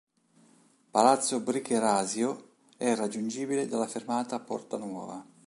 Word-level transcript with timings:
Palazzo 0.89 1.41
Bricherasio 1.41 2.53
è 2.75 2.95
raggiungibile 2.95 3.67
dalla 3.67 3.85
fermata 3.85 4.39
"Porta 4.39 4.75
Nuova". 4.77 5.23